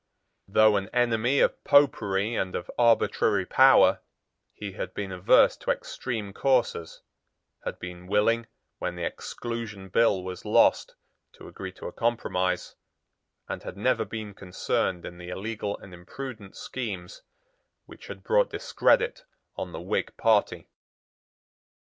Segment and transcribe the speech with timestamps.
[0.47, 4.01] Though an enemy of Popery and of arbitrary power,
[4.51, 7.03] he had been averse to extreme courses,
[7.65, 8.47] had been willing,
[8.79, 10.95] when the Exclusion Bill was lost,
[11.33, 12.75] to agree to a compromise,
[13.47, 17.21] and had never been concerned in the illegal and imprudent schemes
[17.85, 19.23] which had brought discredit
[19.55, 20.67] on the Whig party.